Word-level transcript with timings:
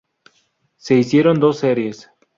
Se 0.77 0.95
hicieron 0.95 1.39
dos 1.39 1.59
series. 1.59 2.09